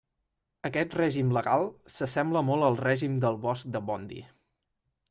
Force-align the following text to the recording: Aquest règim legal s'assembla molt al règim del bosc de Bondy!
Aquest 0.69 0.95
règim 0.99 1.35
legal 1.37 1.67
s'assembla 1.97 2.45
molt 2.49 2.69
al 2.71 2.79
règim 2.83 3.21
del 3.27 3.39
bosc 3.49 3.71
de 3.79 3.85
Bondy! 3.93 4.27